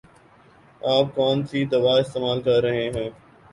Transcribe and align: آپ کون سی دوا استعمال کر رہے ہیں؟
آپ 0.93 1.13
کون 1.15 1.37
سی 1.47 1.59
دوا 1.65 1.93
استعمال 1.99 2.41
کر 2.41 2.61
رہے 2.63 2.89
ہیں؟ 2.89 3.09